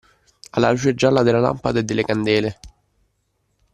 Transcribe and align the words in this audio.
Alla 0.53 0.71
luce 0.71 0.95
gialla 0.95 1.21
della 1.21 1.37
lampada 1.39 1.77
e 1.77 1.83
delle 1.83 2.01
candele. 2.03 2.59